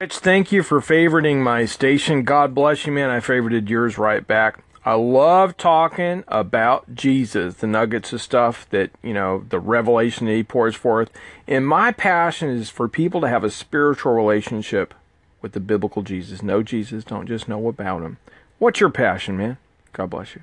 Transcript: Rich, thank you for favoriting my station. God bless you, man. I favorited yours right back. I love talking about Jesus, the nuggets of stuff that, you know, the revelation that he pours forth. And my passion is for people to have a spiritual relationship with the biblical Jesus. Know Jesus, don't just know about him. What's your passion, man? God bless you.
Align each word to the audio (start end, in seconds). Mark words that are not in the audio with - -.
Rich, 0.00 0.20
thank 0.20 0.50
you 0.50 0.62
for 0.62 0.80
favoriting 0.80 1.42
my 1.42 1.66
station. 1.66 2.22
God 2.22 2.54
bless 2.54 2.86
you, 2.86 2.92
man. 2.92 3.10
I 3.10 3.20
favorited 3.20 3.68
yours 3.68 3.98
right 3.98 4.26
back. 4.26 4.64
I 4.82 4.94
love 4.94 5.58
talking 5.58 6.24
about 6.26 6.94
Jesus, 6.94 7.56
the 7.56 7.66
nuggets 7.66 8.10
of 8.14 8.22
stuff 8.22 8.66
that, 8.70 8.92
you 9.02 9.12
know, 9.12 9.44
the 9.46 9.60
revelation 9.60 10.24
that 10.24 10.32
he 10.32 10.42
pours 10.42 10.74
forth. 10.74 11.10
And 11.46 11.66
my 11.66 11.92
passion 11.92 12.48
is 12.48 12.70
for 12.70 12.88
people 12.88 13.20
to 13.20 13.28
have 13.28 13.44
a 13.44 13.50
spiritual 13.50 14.14
relationship 14.14 14.94
with 15.42 15.52
the 15.52 15.60
biblical 15.60 16.00
Jesus. 16.00 16.42
Know 16.42 16.62
Jesus, 16.62 17.04
don't 17.04 17.26
just 17.26 17.46
know 17.46 17.68
about 17.68 18.00
him. 18.00 18.16
What's 18.58 18.80
your 18.80 18.88
passion, 18.88 19.36
man? 19.36 19.58
God 19.92 20.08
bless 20.08 20.34
you. 20.34 20.40